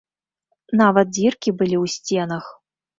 [0.81, 2.45] Нават дзіркі былі ў сценах.